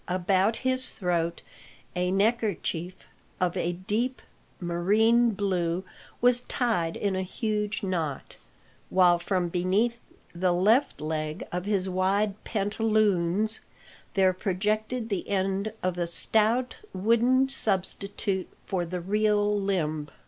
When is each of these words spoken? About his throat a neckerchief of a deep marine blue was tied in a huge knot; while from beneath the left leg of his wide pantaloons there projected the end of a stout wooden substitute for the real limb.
About 0.07 0.57
his 0.65 0.93
throat 0.95 1.43
a 1.95 2.09
neckerchief 2.09 3.05
of 3.39 3.55
a 3.55 3.73
deep 3.73 4.19
marine 4.59 5.29
blue 5.29 5.83
was 6.21 6.41
tied 6.41 6.95
in 6.97 7.15
a 7.15 7.21
huge 7.21 7.83
knot; 7.83 8.35
while 8.89 9.19
from 9.19 9.47
beneath 9.49 10.01
the 10.33 10.53
left 10.53 11.01
leg 11.01 11.43
of 11.51 11.65
his 11.65 11.87
wide 11.87 12.43
pantaloons 12.43 13.59
there 14.15 14.33
projected 14.33 15.09
the 15.09 15.29
end 15.29 15.71
of 15.83 15.99
a 15.99 16.07
stout 16.07 16.77
wooden 16.93 17.47
substitute 17.47 18.49
for 18.65 18.85
the 18.85 19.01
real 19.01 19.55
limb. 19.55 20.07